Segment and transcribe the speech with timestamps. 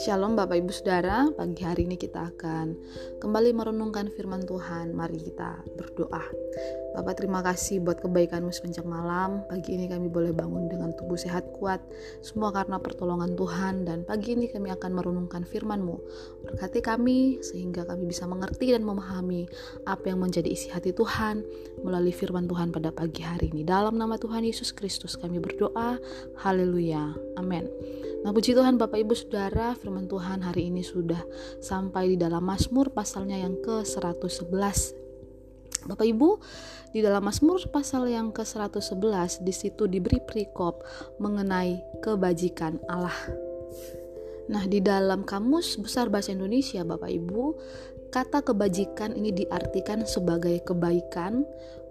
[0.00, 2.72] Shalom Bapak Ibu Saudara, pagi hari ini kita akan
[3.20, 4.96] kembali merenungkan firman Tuhan.
[4.96, 6.41] Mari kita berdoa.
[6.92, 9.40] Bapak terima kasih buat kebaikanmu sepanjang malam.
[9.48, 11.80] Pagi ini kami boleh bangun dengan tubuh sehat kuat.
[12.20, 15.96] Semua karena pertolongan Tuhan dan pagi ini kami akan merenungkan firman-Mu.
[16.44, 19.48] Berkati kami sehingga kami bisa mengerti dan memahami
[19.88, 21.40] apa yang menjadi isi hati Tuhan
[21.80, 23.64] melalui firman Tuhan pada pagi hari ini.
[23.64, 25.96] Dalam nama Tuhan Yesus Kristus kami berdoa.
[26.44, 27.16] Haleluya.
[27.40, 27.64] Amin.
[28.22, 31.24] Nah puji Tuhan Bapak Ibu Saudara firman Tuhan hari ini sudah
[31.58, 35.01] sampai di dalam Mazmur pasalnya yang ke-111
[35.88, 36.38] Bapak Ibu,
[36.92, 40.84] di dalam Mazmur pasal yang ke-111 di situ diberi perikop
[41.18, 43.16] mengenai kebajikan Allah.
[44.50, 47.56] Nah, di dalam kamus besar bahasa Indonesia Bapak Ibu,
[48.12, 51.46] kata kebajikan ini diartikan sebagai kebaikan,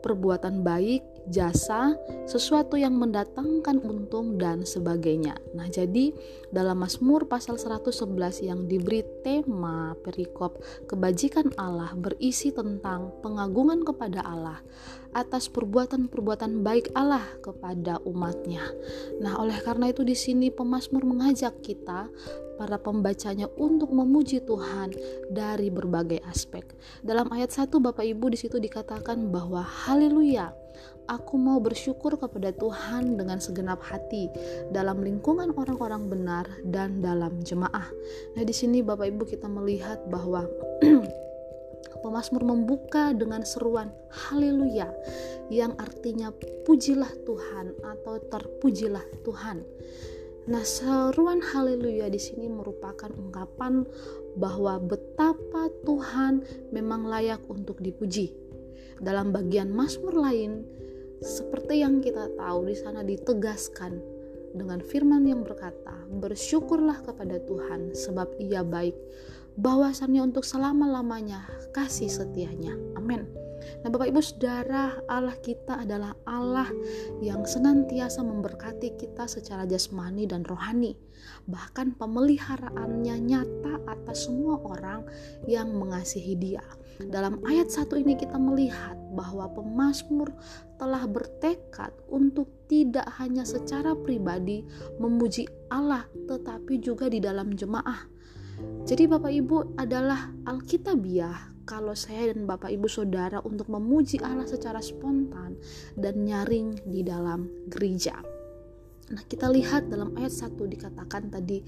[0.05, 1.93] perbuatan baik, jasa,
[2.25, 5.37] sesuatu yang mendatangkan untung dan sebagainya.
[5.53, 6.13] Nah, jadi
[6.49, 14.59] dalam Mazmur pasal 111 yang diberi tema perikop kebajikan Allah berisi tentang pengagungan kepada Allah
[15.11, 18.63] atas perbuatan-perbuatan baik Allah kepada umatnya.
[19.19, 22.07] Nah, oleh karena itu di sini pemazmur mengajak kita
[22.61, 24.93] para pembacanya untuk memuji Tuhan
[25.33, 26.61] dari berbagai aspek.
[27.01, 30.53] Dalam ayat 1 Bapak Ibu di situ dikatakan bahwa haleluya
[31.11, 34.31] Aku mau bersyukur kepada Tuhan dengan segenap hati
[34.71, 37.91] dalam lingkungan orang-orang benar dan dalam jemaah.
[38.39, 40.47] Nah, di sini Bapak Ibu kita melihat bahwa
[42.01, 44.89] Pemasmur membuka dengan seruan haleluya
[45.53, 46.33] yang artinya
[46.65, 49.61] pujilah Tuhan atau terpujilah Tuhan.
[50.49, 53.85] Nah, seruan haleluya di sini merupakan ungkapan
[54.33, 56.41] bahwa betapa Tuhan
[56.73, 58.33] memang layak untuk dipuji.
[58.97, 60.65] Dalam bagian Mazmur lain
[61.21, 64.01] seperti yang kita tahu di sana ditegaskan
[64.57, 68.97] dengan firman yang berkata, "Bersyukurlah kepada Tuhan sebab Ia baik,
[69.55, 73.29] bahwasannya untuk selama-lamanya kasih setianya." Amin.
[73.85, 76.67] Nah, Bapak Ibu Saudara, Allah kita adalah Allah
[77.21, 80.97] yang senantiasa memberkati kita secara jasmani dan rohani.
[81.45, 85.05] Bahkan pemeliharaannya nyata atas semua orang
[85.45, 86.65] yang mengasihi Dia.
[87.07, 90.31] Dalam ayat satu ini kita melihat bahwa pemazmur
[90.77, 94.63] telah bertekad untuk tidak hanya secara pribadi
[95.01, 98.07] memuji Allah tetapi juga di dalam jemaah.
[98.85, 104.81] Jadi Bapak Ibu adalah Alkitabiah kalau saya dan Bapak Ibu Saudara untuk memuji Allah secara
[104.83, 105.57] spontan
[105.97, 108.30] dan nyaring di dalam gereja.
[109.11, 111.59] Nah, kita lihat dalam ayat 1 dikatakan tadi,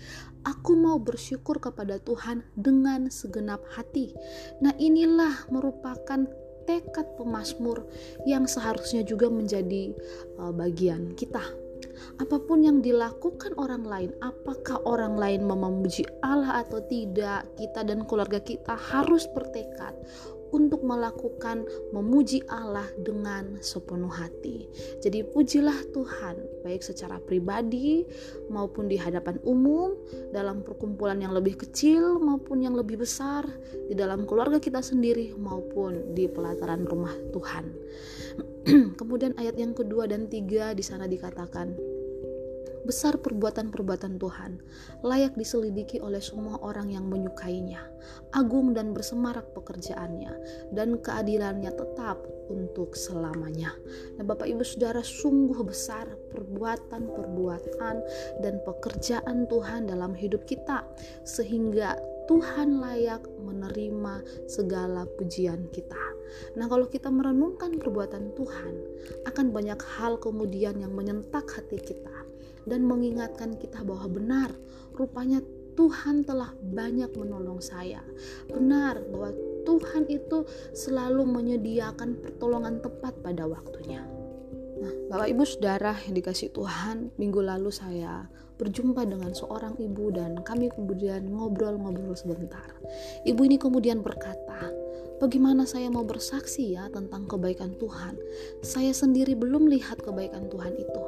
[0.47, 4.15] aku mau bersyukur kepada Tuhan dengan segenap hati.
[4.63, 6.23] Nah, inilah merupakan
[6.63, 7.83] tekad pemazmur
[8.23, 9.91] yang seharusnya juga menjadi
[10.39, 11.43] uh, bagian kita
[12.21, 18.05] apa pun yang dilakukan orang lain, apakah orang lain memuji Allah atau tidak, kita dan
[18.05, 19.93] keluarga kita harus bertekad
[20.53, 24.69] untuk melakukan memuji Allah dengan sepenuh hati.
[25.01, 28.05] Jadi pujilah Tuhan baik secara pribadi
[28.53, 29.97] maupun di hadapan umum,
[30.29, 33.43] dalam perkumpulan yang lebih kecil maupun yang lebih besar,
[33.89, 37.65] di dalam keluarga kita sendiri maupun di pelataran rumah Tuhan.
[38.99, 41.92] Kemudian ayat yang kedua dan tiga di sana dikatakan
[42.83, 44.59] besar perbuatan-perbuatan Tuhan,
[45.01, 47.79] layak diselidiki oleh semua orang yang menyukainya.
[48.35, 50.31] Agung dan bersemarak pekerjaannya,
[50.75, 52.19] dan keadilannya tetap
[52.51, 53.71] untuk selamanya.
[54.19, 57.95] Nah, Bapak Ibu Saudara, sungguh besar perbuatan-perbuatan
[58.43, 60.83] dan pekerjaan Tuhan dalam hidup kita,
[61.23, 61.95] sehingga
[62.27, 66.03] Tuhan layak menerima segala pujian kita.
[66.57, 68.75] Nah, kalau kita merenungkan perbuatan Tuhan,
[69.27, 72.22] akan banyak hal kemudian yang menyentak hati kita
[72.69, 74.49] dan mengingatkan kita bahwa benar
[74.95, 75.41] rupanya
[75.73, 78.05] Tuhan telah banyak menolong saya.
[78.45, 79.33] Benar bahwa
[79.65, 80.45] Tuhan itu
[80.77, 84.05] selalu menyediakan pertolongan tepat pada waktunya.
[84.83, 88.27] Nah, Bapak Ibu Saudara yang dikasih Tuhan, minggu lalu saya
[88.59, 92.67] berjumpa dengan seorang ibu dan kami kemudian ngobrol-ngobrol sebentar.
[93.25, 94.69] Ibu ini kemudian berkata,
[95.21, 98.17] Bagaimana saya mau bersaksi ya tentang kebaikan Tuhan?
[98.65, 101.03] Saya sendiri belum lihat kebaikan Tuhan itu.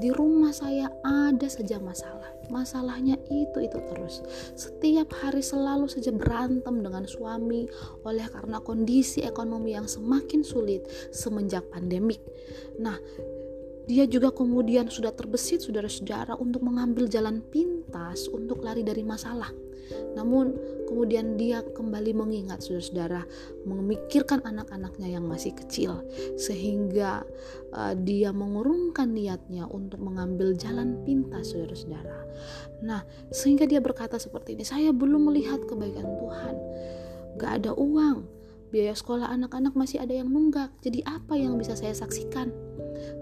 [0.00, 2.30] Di rumah saya ada saja masalah.
[2.52, 4.22] Masalahnya itu-itu terus.
[4.54, 7.66] Setiap hari selalu saja berantem dengan suami
[8.06, 12.22] oleh karena kondisi ekonomi yang semakin sulit semenjak pandemik.
[12.78, 12.96] Nah,
[13.86, 19.50] dia juga kemudian sudah terbesit saudara-saudara untuk mengambil jalan pintas untuk lari dari masalah.
[20.18, 20.50] Namun
[20.90, 23.22] kemudian dia kembali mengingat saudara-saudara
[23.62, 26.02] memikirkan anak-anaknya yang masih kecil
[26.34, 27.22] sehingga
[27.70, 32.26] uh, dia mengurungkan niatnya untuk mengambil jalan pintas saudara-saudara.
[32.82, 36.54] Nah, sehingga dia berkata seperti ini, saya belum melihat kebaikan Tuhan.
[37.36, 38.35] Gak ada uang,
[38.70, 40.72] biaya sekolah anak-anak masih ada yang nunggak.
[40.82, 42.50] Jadi apa yang bisa saya saksikan?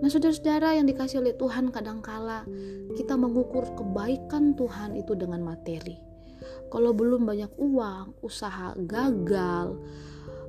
[0.01, 2.47] Nah, saudara-saudara yang dikasih oleh Tuhan kadangkala
[2.95, 5.99] kita mengukur kebaikan Tuhan itu dengan materi.
[6.71, 9.79] Kalau belum banyak uang, usaha gagal,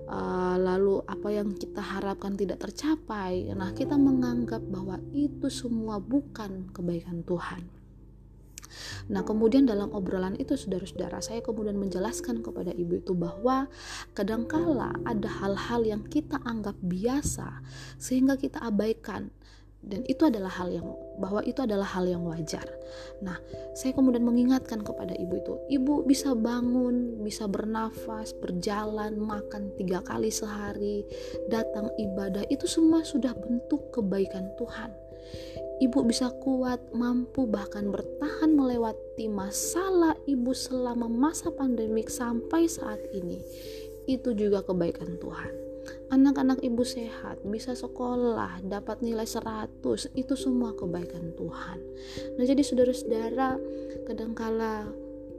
[0.09, 6.69] uh, lalu apa yang kita harapkan tidak tercapai, nah kita menganggap bahwa itu semua bukan
[6.73, 7.74] kebaikan Tuhan.
[9.11, 13.67] Nah, kemudian dalam obrolan itu saudara-saudara, saya kemudian menjelaskan kepada ibu itu bahwa
[14.17, 17.61] kadangkala ada hal-hal yang kita anggap biasa
[17.97, 19.31] sehingga kita abaikan
[19.85, 20.87] dan itu adalah hal yang
[21.21, 22.65] bahwa itu adalah hal yang wajar.
[23.21, 23.37] Nah,
[23.77, 30.33] saya kemudian mengingatkan kepada ibu itu, ibu bisa bangun, bisa bernafas, berjalan, makan tiga kali
[30.33, 31.05] sehari,
[31.53, 35.04] datang ibadah, itu semua sudah bentuk kebaikan Tuhan.
[35.75, 43.43] Ibu bisa kuat, mampu bahkan bertahan melewati masalah ibu selama masa pandemik sampai saat ini.
[44.07, 45.51] Itu juga kebaikan Tuhan.
[46.15, 51.79] Anak-anak ibu sehat, bisa sekolah, dapat nilai 100, itu semua kebaikan Tuhan.
[52.39, 53.59] Nah, jadi saudara-saudara,
[54.07, 54.87] kadangkala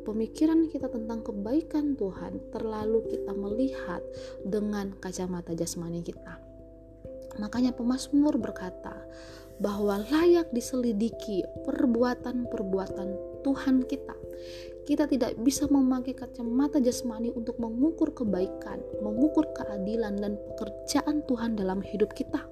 [0.06, 4.04] pemikiran kita tentang kebaikan Tuhan terlalu kita melihat
[4.46, 6.38] dengan kacamata jasmani kita.
[7.42, 8.96] Makanya pemazmur berkata,
[9.60, 13.08] bahwa layak diselidiki perbuatan-perbuatan
[13.46, 14.16] Tuhan kita.
[14.86, 21.82] Kita tidak bisa memakai kacamata jasmani untuk mengukur kebaikan, mengukur keadilan dan pekerjaan Tuhan dalam
[21.82, 22.46] hidup kita.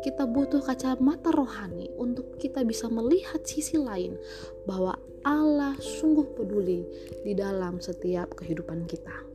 [0.00, 4.16] Kita butuh kacamata rohani untuk kita bisa melihat sisi lain
[4.64, 6.88] bahwa Allah sungguh peduli
[7.20, 9.29] di dalam setiap kehidupan kita.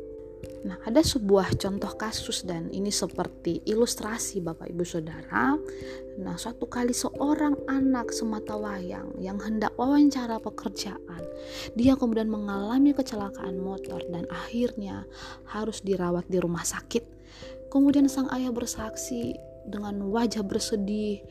[0.66, 5.54] Nah, ada sebuah contoh kasus dan ini seperti ilustrasi Bapak Ibu Saudara.
[6.18, 11.22] Nah, suatu kali seorang anak semata wayang yang hendak wawancara pekerjaan,
[11.78, 15.06] dia kemudian mengalami kecelakaan motor dan akhirnya
[15.46, 17.06] harus dirawat di rumah sakit.
[17.70, 19.38] Kemudian sang ayah bersaksi
[19.70, 21.22] dengan wajah bersedih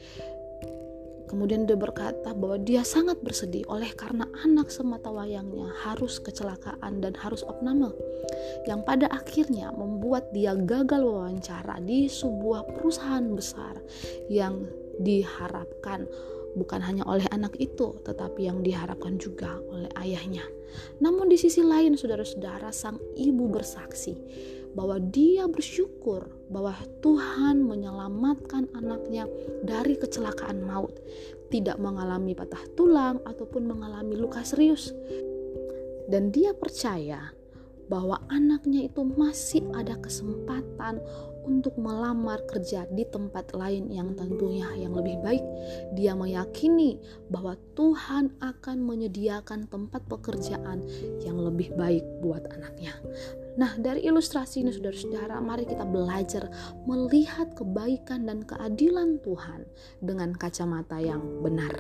[1.35, 7.11] Kemudian dia berkata bahwa dia sangat bersedih oleh karena anak semata wayangnya harus kecelakaan dan
[7.19, 7.91] harus opname
[8.71, 13.83] yang pada akhirnya membuat dia gagal wawancara di sebuah perusahaan besar
[14.31, 14.63] yang
[15.03, 16.07] diharapkan
[16.55, 20.47] bukan hanya oleh anak itu, tetapi yang diharapkan juga oleh ayahnya.
[21.03, 24.15] Namun di sisi lain, saudara-saudara, sang ibu bersaksi
[24.75, 29.31] bahwa dia bersyukur bahwa Tuhan menyelamatkan anaknya
[29.63, 30.99] dari kecelakaan maut,
[31.49, 34.91] tidak mengalami patah tulang ataupun mengalami luka serius.
[36.11, 37.33] Dan dia percaya
[37.89, 41.01] bahwa anaknya itu masih ada kesempatan
[41.45, 45.45] untuk melamar kerja di tempat lain yang tentunya yang lebih baik.
[45.93, 46.97] Dia meyakini
[47.29, 50.81] bahwa Tuhan akan menyediakan tempat pekerjaan
[51.21, 52.97] yang lebih baik buat anaknya.
[53.55, 56.51] Nah, dari ilustrasi ini saudara-saudara, mari kita belajar
[56.91, 59.63] melihat kebaikan dan keadilan Tuhan
[60.03, 61.71] dengan kacamata yang benar.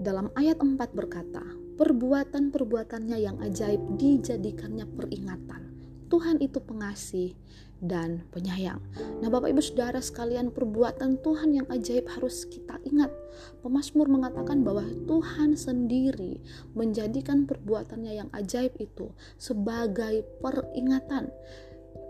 [0.00, 1.44] Dalam ayat 4 berkata,
[1.76, 5.62] perbuatan-perbuatannya yang ajaib dijadikannya peringatan.
[6.08, 7.36] Tuhan itu pengasih
[7.82, 8.78] dan penyayang.
[9.18, 13.10] Nah, Bapak Ibu Saudara sekalian, perbuatan Tuhan yang ajaib harus kita ingat.
[13.60, 16.38] Pemasmur mengatakan bahwa Tuhan sendiri
[16.78, 21.34] menjadikan perbuatannya yang ajaib itu sebagai peringatan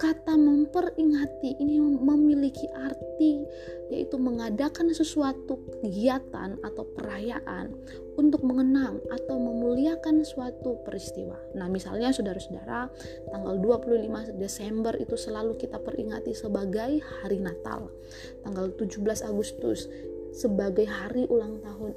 [0.01, 3.45] kata memperingati ini memiliki arti
[3.93, 7.77] yaitu mengadakan sesuatu kegiatan atau perayaan
[8.17, 11.37] untuk mengenang atau memuliakan suatu peristiwa.
[11.57, 12.89] Nah, misalnya saudara-saudara,
[13.29, 17.93] tanggal 25 Desember itu selalu kita peringati sebagai hari Natal.
[18.41, 19.89] Tanggal 17 Agustus
[20.33, 21.95] sebagai hari ulang tahun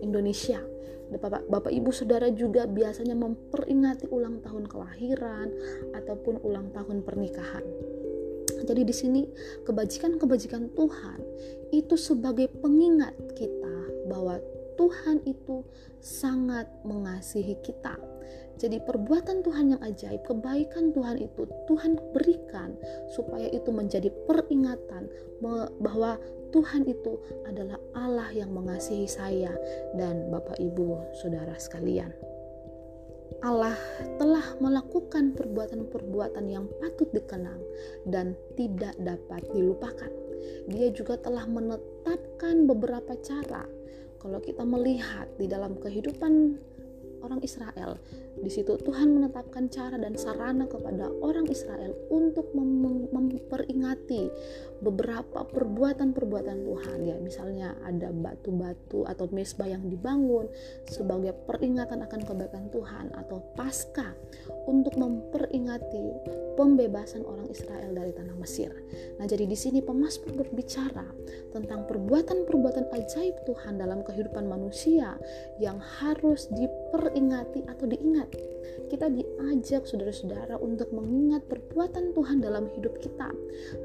[0.00, 0.60] Indonesia.
[1.10, 5.50] Bapak, Bapak Ibu Saudara juga biasanya memperingati ulang tahun kelahiran
[5.92, 7.66] ataupun ulang tahun pernikahan.
[8.60, 9.22] Jadi di sini
[9.66, 11.20] kebajikan-kebajikan Tuhan
[11.74, 13.76] itu sebagai pengingat kita
[14.06, 14.38] bahwa
[14.78, 15.64] Tuhan itu
[15.98, 17.96] sangat mengasihi kita.
[18.60, 22.76] Jadi perbuatan Tuhan yang ajaib, kebaikan Tuhan itu Tuhan berikan
[23.16, 25.08] supaya itu menjadi peringatan
[25.80, 26.20] bahwa
[26.52, 27.16] Tuhan itu
[27.48, 29.54] adalah Allah yang mengasihi saya
[29.96, 32.12] dan Bapak Ibu Saudara sekalian.
[33.40, 33.78] Allah
[34.20, 37.62] telah melakukan perbuatan-perbuatan yang patut dikenang
[38.04, 40.12] dan tidak dapat dilupakan.
[40.68, 43.64] Dia juga telah menetapkan beberapa cara.
[44.20, 46.60] Kalau kita melihat di dalam kehidupan
[47.22, 48.00] orang Israel.
[48.40, 54.30] Di situ Tuhan menetapkan cara dan sarana kepada orang Israel untuk mem memperingati
[54.80, 57.16] beberapa perbuatan-perbuatan Tuhan ya.
[57.20, 60.48] Misalnya ada batu-batu atau mesbah yang dibangun
[60.88, 64.16] sebagai peringatan akan kebaikan Tuhan atau pasca
[64.64, 66.24] untuk memperingati
[66.56, 68.72] pembebasan orang Israel dari tanah Mesir.
[69.20, 71.04] Nah, jadi di sini pemasmur berbicara
[71.52, 75.20] tentang perbuatan-perbuatan ajaib Tuhan dalam kehidupan manusia
[75.60, 78.34] yang harus diper diperingati atau diingat.
[78.90, 83.30] Kita diajak saudara-saudara untuk mengingat perbuatan Tuhan dalam hidup kita.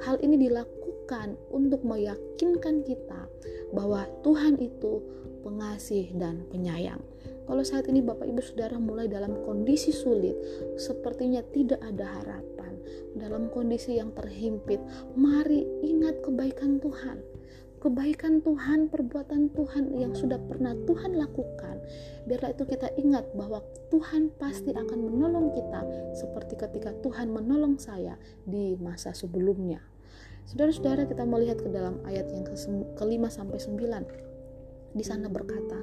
[0.02, 3.30] Hal ini dilakukan untuk meyakinkan kita
[3.70, 5.06] bahwa Tuhan itu
[5.46, 6.98] pengasih dan penyayang.
[7.46, 10.34] Kalau saat ini Bapak Ibu Saudara mulai dalam kondisi sulit,
[10.82, 12.74] sepertinya tidak ada harapan,
[13.14, 14.82] dalam kondisi yang terhimpit,
[15.14, 17.35] mari ingat kebaikan Tuhan
[17.86, 21.78] kebaikan Tuhan, perbuatan Tuhan yang sudah pernah Tuhan lakukan.
[22.26, 23.62] Biarlah itu kita ingat bahwa
[23.94, 25.86] Tuhan pasti akan menolong kita
[26.18, 29.86] seperti ketika Tuhan menolong saya di masa sebelumnya.
[30.50, 32.46] Saudara-saudara kita melihat ke dalam ayat yang
[32.98, 34.25] kelima sampai sembilan
[34.96, 35.76] di sana berkata,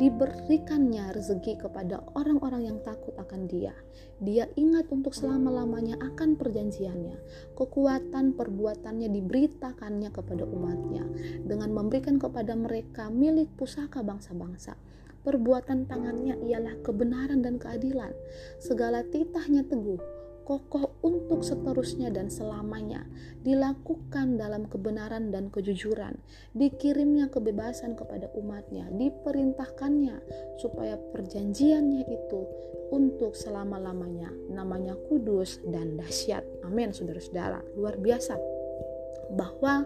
[0.00, 3.76] diberikannya rezeki kepada orang-orang yang takut akan dia.
[4.24, 7.20] Dia ingat untuk selama-lamanya akan perjanjiannya.
[7.52, 11.04] Kekuatan perbuatannya diberitakannya kepada umatnya
[11.44, 14.80] dengan memberikan kepada mereka milik pusaka bangsa-bangsa.
[15.24, 18.12] Perbuatan tangannya ialah kebenaran dan keadilan.
[18.60, 19.96] Segala titahnya teguh,
[20.44, 23.08] kokoh untuk seterusnya dan selamanya,
[23.42, 26.20] dilakukan dalam kebenaran dan kejujuran,
[26.52, 30.20] dikirimnya kebebasan kepada umatnya, diperintahkannya
[30.60, 32.40] supaya perjanjiannya itu
[32.92, 36.44] untuk selama-lamanya, namanya kudus dan dahsyat.
[36.62, 38.53] Amin, saudara-saudara, luar biasa
[39.34, 39.84] bahwa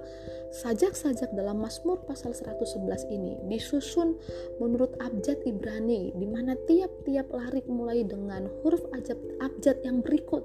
[0.48, 4.16] sajak-sajak dalam Mazmur pasal 111 ini disusun
[4.56, 10.44] menurut abjad Ibrani di mana tiap-tiap larik mulai dengan huruf abjad, yang berikut.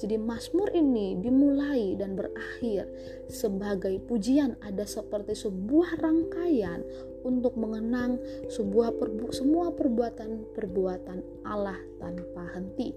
[0.00, 2.88] Jadi Mazmur ini dimulai dan berakhir
[3.28, 6.84] sebagai pujian ada seperti sebuah rangkaian
[7.24, 8.16] untuk mengenang
[8.48, 12.92] sebuah perbu semua perbuatan-perbuatan Allah tanpa henti.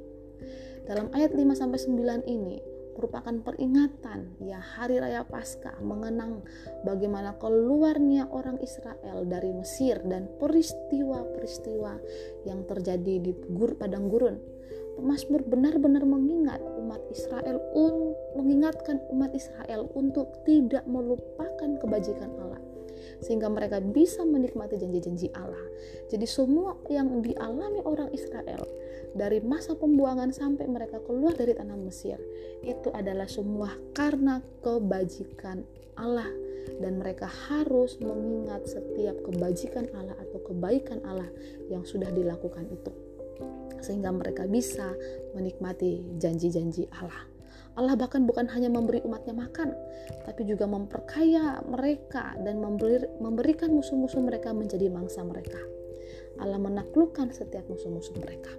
[0.83, 6.45] Dalam ayat 5 sampai 9 ini merupakan peringatan ya hari raya Paskah mengenang
[6.85, 11.93] bagaimana keluarnya orang Israel dari Mesir dan peristiwa-peristiwa
[12.50, 14.38] yang terjadi di gur padang gurun.
[14.93, 22.73] Pemasmur benar-benar mengingat umat Israel un, mengingatkan umat Israel untuk tidak melupakan kebajikan Allah
[23.24, 25.63] sehingga mereka bisa menikmati janji-janji Allah.
[26.12, 28.68] Jadi semua yang dialami orang Israel
[29.15, 32.20] dari masa pembuangan sampai mereka keluar dari tanah Mesir
[32.62, 35.63] itu adalah semua karena kebajikan
[35.96, 36.30] Allah
[36.82, 41.30] dan mereka harus mengingat setiap kebajikan Allah atau kebaikan Allah
[41.70, 42.92] yang sudah dilakukan itu
[43.84, 44.96] sehingga mereka bisa
[45.36, 47.32] menikmati janji-janji Allah.
[47.74, 49.74] Allah bahkan bukan hanya memberi umatnya makan,
[50.29, 55.57] tapi juga memperkaya mereka dan memberi, memberikan musuh-musuh mereka menjadi mangsa mereka.
[56.41, 58.50] Allah menaklukkan setiap musuh-musuh mereka.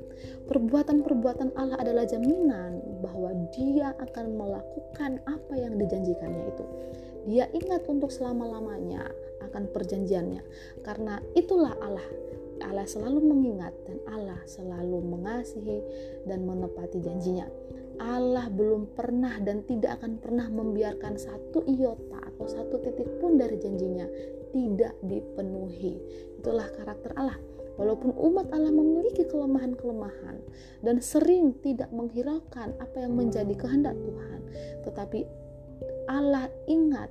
[0.46, 6.64] Perbuatan-perbuatan Allah adalah jaminan bahwa Dia akan melakukan apa yang dijanjikannya itu.
[7.24, 9.08] Dia ingat untuk selama-lamanya
[9.48, 10.42] akan perjanjiannya,
[10.84, 12.04] karena itulah Allah.
[12.62, 15.82] Allah selalu mengingat dan Allah selalu mengasihi
[16.24, 17.50] dan menepati janjinya.
[18.02, 23.58] Allah belum pernah dan tidak akan pernah membiarkan satu iota atau satu titik pun dari
[23.58, 24.06] janjinya
[24.54, 25.98] tidak dipenuhi.
[26.38, 27.38] Itulah karakter Allah.
[27.74, 30.38] Walaupun umat Allah memiliki kelemahan-kelemahan
[30.86, 34.40] dan sering tidak menghiraukan apa yang menjadi kehendak Tuhan,
[34.86, 35.26] tetapi
[36.06, 37.10] Allah ingat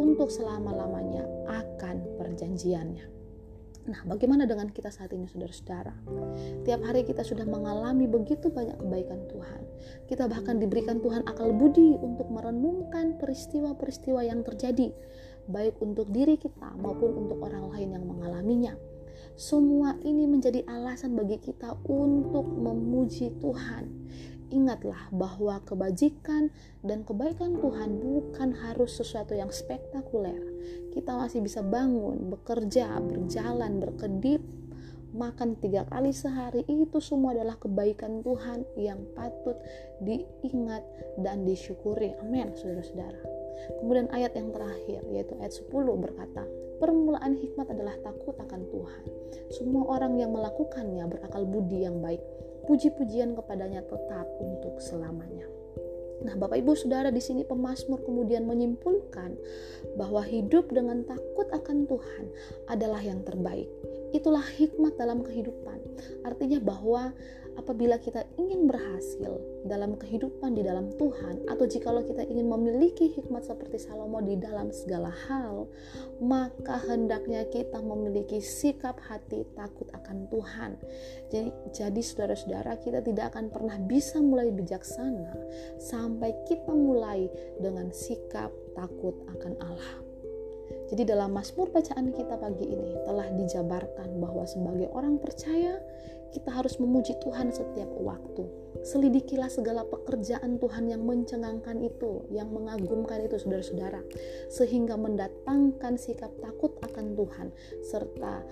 [0.00, 3.21] untuk selama-lamanya akan perjanjiannya.
[3.82, 5.90] Nah, bagaimana dengan kita saat ini, saudara-saudara?
[6.62, 9.62] Tiap hari kita sudah mengalami begitu banyak kebaikan Tuhan.
[10.06, 14.94] Kita bahkan diberikan Tuhan akal budi untuk merenungkan peristiwa-peristiwa yang terjadi,
[15.50, 18.74] baik untuk diri kita maupun untuk orang lain yang mengalaminya.
[19.34, 23.90] Semua ini menjadi alasan bagi kita untuk memuji Tuhan.
[24.52, 26.52] Ingatlah bahwa kebajikan
[26.84, 30.38] dan kebaikan Tuhan bukan harus sesuatu yang spektakuler.
[30.92, 34.44] Kita masih bisa bangun, bekerja, berjalan, berkedip,
[35.12, 39.56] makan tiga kali sehari itu semua adalah kebaikan Tuhan yang patut
[40.04, 40.84] diingat
[41.20, 42.16] dan disyukuri.
[42.20, 43.20] Amin, saudara-saudara.
[43.80, 46.44] Kemudian ayat yang terakhir yaitu ayat 10 berkata,
[46.82, 49.04] permulaan hikmat adalah takut akan Tuhan.
[49.54, 52.18] Semua orang yang melakukannya berakal budi yang baik
[52.66, 55.46] puji-pujian kepadanya tetap untuk selamanya.
[56.22, 59.34] Nah, Bapak Ibu Saudara di sini pemazmur kemudian menyimpulkan
[59.98, 62.26] bahwa hidup dengan takut akan Tuhan
[62.70, 63.66] adalah yang terbaik.
[64.14, 65.81] Itulah hikmat dalam kehidupan.
[66.26, 67.12] Artinya bahwa
[67.56, 69.36] apabila kita ingin berhasil
[69.68, 74.72] dalam kehidupan di dalam Tuhan atau jikalau kita ingin memiliki hikmat seperti Salomo di dalam
[74.72, 75.68] segala hal,
[76.24, 80.70] maka hendaknya kita memiliki sikap hati takut akan Tuhan.
[81.28, 85.36] Jadi jadi saudara-saudara kita tidak akan pernah bisa mulai bijaksana
[85.76, 87.28] sampai kita mulai
[87.60, 90.11] dengan sikap takut akan Allah.
[90.92, 95.80] Jadi dalam Mazmur bacaan kita pagi ini telah dijabarkan bahwa sebagai orang percaya
[96.36, 98.44] kita harus memuji Tuhan setiap waktu.
[98.84, 104.04] Selidikilah segala pekerjaan Tuhan yang mencengangkan itu, yang mengagumkan itu, saudara-saudara,
[104.52, 107.48] sehingga mendatangkan sikap takut akan Tuhan
[107.84, 108.44] serta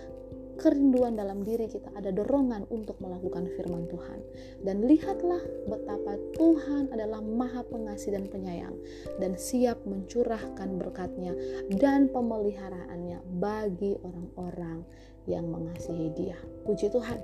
[0.61, 4.21] kerinduan dalam diri kita, ada dorongan untuk melakukan firman Tuhan.
[4.61, 8.77] Dan lihatlah betapa Tuhan adalah maha pengasih dan penyayang
[9.17, 11.33] dan siap mencurahkan berkatnya
[11.81, 14.85] dan pemeliharaannya bagi orang-orang
[15.25, 16.37] yang mengasihi dia.
[16.69, 17.19] Puji Tuhan.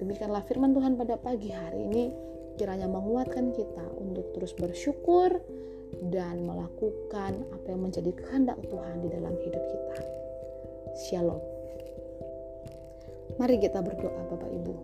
[0.00, 2.04] Demikianlah firman Tuhan pada pagi hari ini
[2.56, 5.40] kiranya menguatkan kita untuk terus bersyukur
[6.08, 9.96] dan melakukan apa yang menjadi kehendak Tuhan di dalam hidup kita.
[10.96, 11.40] Shalom.
[13.40, 14.74] Mari kita berdoa Bapak Ibu.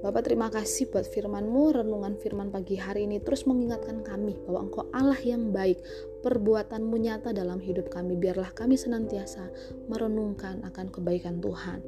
[0.00, 4.88] Bapak terima kasih buat firman-Mu, renungan firman pagi hari ini terus mengingatkan kami bahwa Engkau
[4.96, 5.76] Allah yang baik,
[6.24, 8.16] perbuatanmu nyata dalam hidup kami.
[8.16, 9.52] Biarlah kami senantiasa
[9.92, 11.84] merenungkan akan kebaikan Tuhan.